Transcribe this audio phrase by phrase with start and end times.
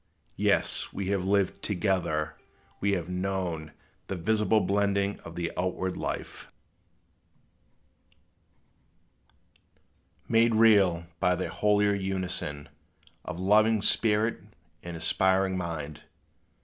[0.37, 2.35] Yes, we have lived together;
[2.79, 3.71] we have known
[4.07, 6.51] The visible blending of the outward life
[10.27, 12.69] Made real by the holier unison
[13.25, 14.41] Of loving spirit
[14.81, 16.01] and aspiring mind.